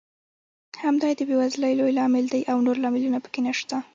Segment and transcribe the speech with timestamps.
[0.83, 3.75] همدا یې د بېوزلۍ لوی لامل دی او نور لاملونه پکې نشته.